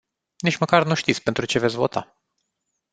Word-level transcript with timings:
Nici 0.43 0.57
măcar 0.57 0.85
nu 0.85 0.93
știți 0.93 1.23
pentru 1.23 1.45
ce 1.45 1.59
veți 1.59 1.75
vota. 1.75 2.17